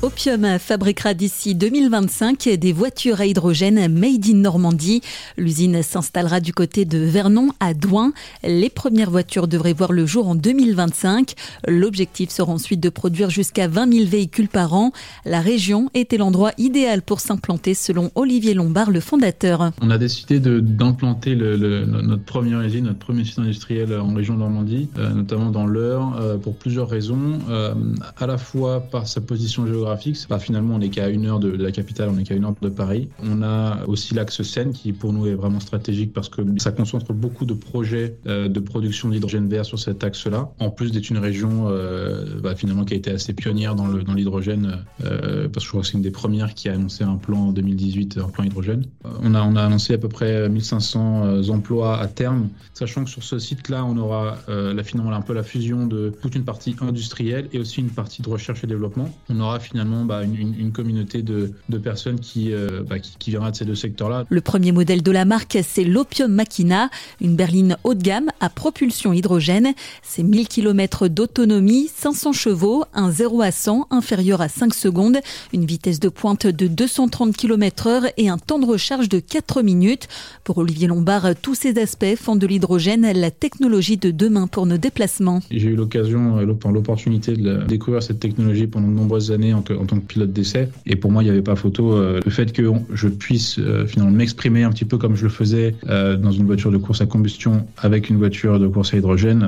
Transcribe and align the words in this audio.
Opium 0.00 0.60
fabriquera 0.60 1.12
d'ici 1.12 1.56
2025 1.56 2.50
des 2.50 2.72
voitures 2.72 3.20
à 3.20 3.26
hydrogène 3.26 3.92
made 3.92 4.26
in 4.28 4.36
Normandie. 4.36 5.00
L'usine 5.36 5.82
s'installera 5.82 6.38
du 6.38 6.52
côté 6.52 6.84
de 6.84 6.98
Vernon 6.98 7.48
à 7.58 7.74
Douin. 7.74 8.12
Les 8.44 8.70
premières 8.70 9.10
voitures 9.10 9.48
devraient 9.48 9.72
voir 9.72 9.90
le 9.90 10.06
jour 10.06 10.28
en 10.28 10.36
2025. 10.36 11.34
L'objectif 11.66 12.30
sera 12.30 12.52
ensuite 12.52 12.78
de 12.78 12.90
produire 12.90 13.28
jusqu'à 13.28 13.66
20 13.66 13.92
000 13.92 14.06
véhicules 14.06 14.48
par 14.48 14.72
an. 14.72 14.92
La 15.24 15.40
région 15.40 15.90
était 15.94 16.16
l'endroit 16.16 16.52
idéal 16.58 17.02
pour 17.02 17.18
s'implanter 17.18 17.74
selon 17.74 18.12
Olivier 18.14 18.54
Lombard, 18.54 18.92
le 18.92 19.00
fondateur. 19.00 19.72
On 19.82 19.90
a 19.90 19.98
décidé 19.98 20.38
d'implanter 20.38 21.34
notre 21.34 22.22
première 22.22 22.60
usine, 22.60 22.84
notre 22.84 23.00
premier 23.00 23.24
site 23.24 23.40
industriel 23.40 23.92
en 23.98 24.14
région 24.14 24.34
Normandie, 24.34 24.88
euh, 24.96 25.10
notamment 25.10 25.50
dans 25.50 25.66
l'Eure, 25.66 26.16
euh, 26.20 26.36
pour 26.36 26.54
plusieurs 26.54 26.88
raisons. 26.88 27.40
Euh, 27.50 27.74
à 28.16 28.28
la 28.28 28.38
fois 28.38 28.78
par 28.78 29.08
sa 29.08 29.20
position 29.20 29.66
géographique 29.66 29.87
bah, 30.28 30.38
finalement, 30.38 30.74
on 30.74 30.78
n'est 30.78 30.90
qu'à 30.90 31.08
une 31.08 31.26
heure 31.26 31.38
de, 31.38 31.50
la 31.50 31.72
capitale, 31.72 32.08
on 32.08 32.14
n'est 32.14 32.24
qu'à 32.24 32.34
une 32.34 32.44
heure 32.44 32.54
de 32.60 32.68
Paris. 32.68 33.08
On 33.22 33.42
a 33.42 33.84
aussi 33.86 34.14
l'axe 34.14 34.42
Seine 34.42 34.72
qui, 34.72 34.92
pour 34.92 35.12
nous, 35.12 35.26
est 35.26 35.34
vraiment 35.34 35.60
stratégique 35.60 36.12
parce 36.12 36.28
que 36.28 36.42
ça 36.58 36.70
concentre 36.72 37.12
beaucoup 37.12 37.44
de 37.44 37.54
projets 37.54 38.16
euh, 38.26 38.48
de 38.48 38.60
production 38.60 39.08
d'hydrogène 39.08 39.48
vert 39.48 39.64
sur 39.64 39.78
cet 39.78 40.04
axe-là. 40.04 40.50
En 40.58 40.70
plus 40.70 40.92
d'être 40.92 41.10
une 41.10 41.18
région, 41.18 41.66
euh, 41.68 42.40
bah, 42.40 42.54
finalement, 42.54 42.84
qui 42.84 42.94
a 42.94 42.96
été 42.96 43.10
assez 43.10 43.32
pionnière 43.32 43.74
dans 43.74 44.14
l'hydrogène, 44.14 44.84
euh, 45.04 45.48
parce 45.48 45.64
que 45.64 45.66
je 45.66 45.68
crois 45.68 45.80
que 45.82 45.86
c'est 45.86 45.94
une 45.94 46.02
des 46.02 46.10
premières 46.10 46.54
qui 46.54 46.68
a 46.68 46.74
annoncé 46.74 47.04
un 47.04 47.16
plan 47.16 47.48
en 47.48 47.52
2018, 47.52 48.18
un 48.18 48.28
plan 48.28 48.44
hydrogène. 48.44 48.84
On 49.22 49.34
a, 49.34 49.42
on 49.42 49.56
a 49.56 49.62
annoncé 49.62 49.94
à 49.94 49.98
peu 49.98 50.08
près 50.08 50.48
1500 50.48 51.48
emplois 51.50 51.98
à 51.98 52.06
terme, 52.06 52.48
sachant 52.74 53.04
que 53.04 53.10
sur 53.10 53.22
ce 53.22 53.38
site-là, 53.38 53.84
on 53.84 53.96
aura 53.96 54.38
finalement 54.84 55.12
un 55.12 55.20
peu 55.20 55.34
la 55.34 55.42
fusion 55.42 55.86
de 55.86 56.12
toute 56.22 56.34
une 56.34 56.44
partie 56.44 56.76
industrielle 56.80 57.48
et 57.52 57.58
aussi 57.58 57.80
une 57.80 57.90
partie 57.90 58.22
de 58.22 58.28
recherche 58.28 58.64
et 58.64 58.66
développement. 58.66 59.08
On 59.28 59.40
aura 59.40 59.60
finalement 59.60 59.77
finalement 59.78 60.04
bah, 60.04 60.24
une, 60.24 60.72
communauté 60.72 61.22
de, 61.22 61.52
personnes 61.78 62.18
euh, 62.36 62.82
bah, 62.82 62.98
qui, 62.98 63.14
qui, 63.16 63.30
viendra 63.30 63.52
de 63.52 63.56
ces 63.56 63.64
deux 63.64 63.76
secteurs-là. 63.76 64.24
Le 64.28 64.40
premier 64.40 64.72
modèle 64.72 65.04
de 65.04 65.12
la 65.12 65.24
marque, 65.24 65.56
c'est 65.62 65.84
l'Opium 65.84 66.32
Machina, 66.32 66.90
une 67.20 67.36
berline 67.36 67.76
haut 67.84 67.94
de 67.94 68.02
gamme 68.02 68.30
à 68.40 68.48
propulsion 68.48 69.12
hydrogène. 69.12 69.74
C'est 70.02 70.24
1000 70.24 70.48
km 70.48 71.06
d'autonomie, 71.06 71.88
500 71.94 72.32
chevaux, 72.32 72.84
un 72.92 73.12
0 73.12 73.40
à 73.40 73.52
100 73.52 73.86
inférieur 73.92 74.40
à 74.40 74.48
5 74.48 74.74
secondes, 74.74 75.18
une 75.52 75.64
vitesse 75.64 76.00
de 76.00 76.08
pointe 76.08 76.48
de 76.48 76.66
230 76.66 77.36
km 77.36 77.86
heure 77.86 78.04
et 78.16 78.28
un 78.28 78.38
temps 78.38 78.58
de 78.58 78.66
recharge 78.66 79.08
de 79.08 79.20
4 79.20 79.62
minutes. 79.62 80.08
Pour 80.42 80.58
Olivier 80.58 80.88
Lombard, 80.88 81.36
tous 81.40 81.54
ces 81.54 81.78
aspects 81.78 82.16
font 82.16 82.34
de 82.34 82.48
l'hydrogène 82.48 83.12
la 83.12 83.30
technologie 83.30 83.96
de 83.96 84.10
demain 84.10 84.48
pour 84.48 84.66
nos 84.66 84.76
déplacements. 84.76 85.40
J'ai 85.52 85.68
eu 85.68 85.76
l'occasion, 85.76 86.38
l'opportunité 86.38 87.36
de 87.36 87.62
découvrir 87.62 88.02
cette 88.02 88.18
technologie 88.18 88.66
pendant 88.66 88.88
de 88.88 88.94
nombreuses 88.94 89.30
années 89.30 89.54
en 89.54 89.62
en 89.70 89.86
tant 89.86 89.98
que 89.98 90.06
pilote 90.06 90.32
d'essai. 90.32 90.68
Et 90.86 90.96
pour 90.96 91.10
moi, 91.10 91.22
il 91.22 91.26
n'y 91.26 91.30
avait 91.30 91.42
pas 91.42 91.56
photo. 91.56 91.92
Euh, 91.92 92.20
le 92.24 92.30
fait 92.30 92.52
que 92.52 92.62
je 92.92 93.08
puisse 93.08 93.58
euh, 93.58 93.86
finalement 93.86 94.12
m'exprimer 94.12 94.62
un 94.62 94.70
petit 94.70 94.84
peu 94.84 94.98
comme 94.98 95.16
je 95.16 95.24
le 95.24 95.28
faisais 95.28 95.74
euh, 95.88 96.16
dans 96.16 96.30
une 96.30 96.46
voiture 96.46 96.70
de 96.70 96.78
course 96.78 97.00
à 97.00 97.06
combustion 97.06 97.66
avec 97.76 98.08
une 98.08 98.16
voiture 98.16 98.58
de 98.58 98.68
course 98.68 98.94
à 98.94 98.98
hydrogène, 98.98 99.46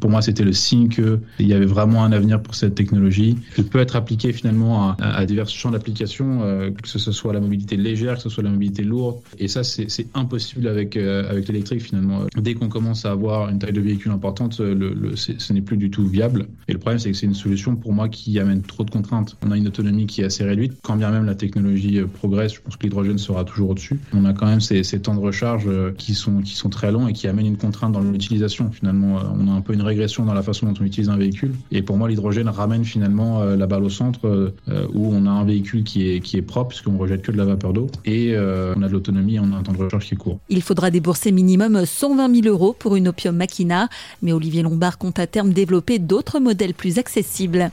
pour 0.00 0.10
moi, 0.10 0.22
c'était 0.22 0.44
le 0.44 0.52
signe 0.52 0.88
qu'il 0.88 1.20
y 1.40 1.54
avait 1.54 1.66
vraiment 1.66 2.04
un 2.04 2.12
avenir 2.12 2.40
pour 2.42 2.54
cette 2.54 2.74
technologie. 2.74 3.36
Elle 3.56 3.64
peut 3.64 3.78
être 3.78 3.96
appliquée 3.96 4.32
finalement 4.32 4.94
à, 5.00 5.24
divers 5.26 5.48
champs 5.48 5.70
d'application, 5.70 6.40
que 6.82 6.88
ce 6.88 7.12
soit 7.12 7.32
la 7.32 7.40
mobilité 7.40 7.76
légère, 7.76 8.16
que 8.16 8.22
ce 8.22 8.28
soit 8.28 8.42
la 8.42 8.50
mobilité 8.50 8.82
lourde. 8.82 9.16
Et 9.38 9.48
ça, 9.48 9.64
c'est 9.64 10.06
impossible 10.14 10.68
avec, 10.68 10.96
avec 10.96 11.48
l'électrique 11.48 11.82
finalement. 11.82 12.26
Dès 12.36 12.54
qu'on 12.54 12.68
commence 12.68 13.04
à 13.04 13.10
avoir 13.10 13.48
une 13.48 13.58
taille 13.58 13.72
de 13.72 13.80
véhicule 13.80 14.12
importante, 14.12 14.60
le, 14.60 15.16
ce 15.16 15.52
n'est 15.52 15.62
plus 15.62 15.76
du 15.76 15.90
tout 15.90 16.06
viable. 16.06 16.46
Et 16.68 16.72
le 16.72 16.78
problème, 16.78 16.98
c'est 16.98 17.10
que 17.10 17.16
c'est 17.16 17.26
une 17.26 17.34
solution 17.34 17.76
pour 17.76 17.92
moi 17.92 18.08
qui 18.08 18.38
amène 18.38 18.62
trop 18.62 18.84
de 18.84 18.90
contraintes. 18.90 19.31
On 19.44 19.50
a 19.50 19.56
une 19.56 19.66
autonomie 19.66 20.06
qui 20.06 20.22
est 20.22 20.24
assez 20.24 20.44
réduite. 20.44 20.74
Quand 20.82 20.96
bien 20.96 21.10
même 21.10 21.24
la 21.24 21.34
technologie 21.34 21.98
euh, 21.98 22.06
progresse, 22.06 22.54
je 22.54 22.60
pense 22.60 22.76
que 22.76 22.82
l'hydrogène 22.84 23.18
sera 23.18 23.44
toujours 23.44 23.70
au-dessus. 23.70 23.98
On 24.14 24.24
a 24.24 24.32
quand 24.32 24.46
même 24.46 24.60
ces, 24.60 24.82
temps 25.00 25.14
de 25.14 25.20
recharge 25.20 25.64
euh, 25.66 25.92
qui 25.96 26.14
sont, 26.14 26.40
qui 26.42 26.54
sont 26.54 26.68
très 26.68 26.92
longs 26.92 27.08
et 27.08 27.12
qui 27.12 27.28
amènent 27.28 27.46
une 27.46 27.56
contrainte 27.56 27.92
dans 27.92 28.00
l'utilisation. 28.00 28.70
Finalement, 28.70 29.18
euh, 29.18 29.22
on 29.38 29.48
a 29.48 29.52
un 29.52 29.60
peu 29.60 29.74
une 29.74 29.82
régression 29.82 30.24
dans 30.24 30.34
la 30.34 30.42
façon 30.42 30.66
dont 30.66 30.74
on 30.80 30.84
utilise 30.84 31.08
un 31.08 31.16
véhicule. 31.16 31.54
Et 31.70 31.82
pour 31.82 31.96
moi, 31.96 32.08
l'hydrogène 32.08 32.48
ramène 32.48 32.84
finalement 32.84 33.42
la 33.42 33.66
balle 33.66 33.84
au 33.84 33.90
centre 33.90 34.52
où 34.92 35.14
on 35.14 35.26
a 35.26 35.30
un 35.30 35.44
véhicule 35.44 35.84
qui 35.84 36.08
est, 36.08 36.20
qui 36.20 36.36
est 36.36 36.42
propre 36.42 36.68
puisqu'on 36.68 36.96
rejette 36.96 37.22
que 37.22 37.32
de 37.32 37.36
la 37.36 37.44
vapeur 37.44 37.72
d'eau 37.72 37.88
et 38.04 38.36
on 38.36 38.82
a 38.82 38.88
de 38.88 38.92
l'autonomie 38.92 39.36
et 39.36 39.40
on 39.40 39.52
a 39.52 39.56
un 39.56 39.62
temps 39.62 39.72
de 39.72 39.78
recharge 39.78 40.06
qui 40.06 40.14
est 40.14 40.16
court. 40.16 40.38
Il 40.48 40.62
faudra 40.62 40.90
débourser 40.90 41.32
minimum 41.32 41.84
120 41.84 42.42
000 42.42 42.46
euros 42.46 42.74
pour 42.78 42.96
une 42.96 43.08
Opium 43.08 43.36
Machina, 43.36 43.88
mais 44.22 44.32
Olivier 44.32 44.62
Lombard 44.62 44.98
compte 44.98 45.18
à 45.18 45.26
terme 45.26 45.52
développer 45.52 45.98
d'autres 45.98 46.40
modèles 46.40 46.74
plus 46.74 46.98
accessibles. 46.98 47.70